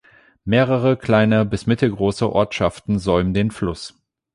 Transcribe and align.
Mehrere 0.45 0.97
kleine 0.97 1.45
bis 1.45 1.67
mittelgroße 1.67 2.27
Ortschaften 2.33 2.97
säumen 2.97 3.35
den 3.35 3.51
Fluss. 3.51 4.01